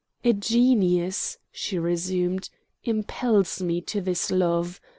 "A 0.23 0.33
genius," 0.33 1.37
she 1.51 1.77
resumed, 1.77 2.49
"impels 2.83 3.61
me 3.61 3.81
to 3.81 4.01
this 4.01 4.31
love. 4.31 4.81